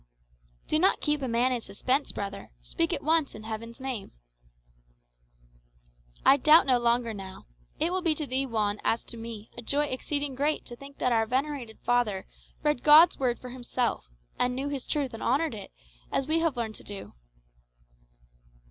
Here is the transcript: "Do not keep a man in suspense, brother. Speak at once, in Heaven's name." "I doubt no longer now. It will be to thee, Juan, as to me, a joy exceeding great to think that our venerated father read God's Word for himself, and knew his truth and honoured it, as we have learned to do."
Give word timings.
"Do 0.67 0.79
not 0.79 0.99
keep 0.99 1.21
a 1.21 1.27
man 1.27 1.51
in 1.51 1.61
suspense, 1.61 2.11
brother. 2.11 2.49
Speak 2.63 2.91
at 2.91 3.03
once, 3.03 3.35
in 3.35 3.43
Heaven's 3.43 3.79
name." 3.79 4.13
"I 6.25 6.37
doubt 6.37 6.65
no 6.65 6.79
longer 6.79 7.13
now. 7.13 7.45
It 7.79 7.91
will 7.91 8.01
be 8.01 8.15
to 8.15 8.25
thee, 8.25 8.47
Juan, 8.47 8.79
as 8.83 9.03
to 9.03 9.15
me, 9.15 9.51
a 9.55 9.61
joy 9.61 9.85
exceeding 9.85 10.33
great 10.33 10.65
to 10.65 10.75
think 10.75 10.97
that 10.97 11.11
our 11.11 11.27
venerated 11.27 11.77
father 11.81 12.25
read 12.63 12.81
God's 12.81 13.19
Word 13.19 13.37
for 13.37 13.49
himself, 13.49 14.09
and 14.39 14.55
knew 14.55 14.69
his 14.69 14.87
truth 14.87 15.13
and 15.13 15.21
honoured 15.21 15.53
it, 15.53 15.71
as 16.11 16.25
we 16.25 16.39
have 16.39 16.57
learned 16.57 16.73
to 16.77 16.83
do." 16.83 17.13